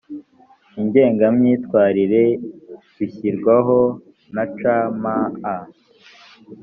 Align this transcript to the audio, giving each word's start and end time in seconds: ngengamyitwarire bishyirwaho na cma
ngengamyitwarire 0.83 2.23
bishyirwaho 2.95 3.77
na 4.35 4.45
cma 4.57 5.17